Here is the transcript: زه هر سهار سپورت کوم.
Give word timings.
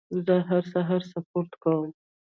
زه 0.25 0.35
هر 0.49 0.63
سهار 0.73 1.01
سپورت 1.11 1.51
کوم. 1.63 1.89